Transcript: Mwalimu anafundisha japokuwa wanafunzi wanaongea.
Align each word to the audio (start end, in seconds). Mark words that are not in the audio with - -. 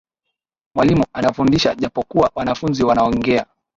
Mwalimu 0.75 1.05
anafundisha 1.13 1.75
japokuwa 1.75 2.31
wanafunzi 2.35 2.83
wanaongea. 2.83 3.45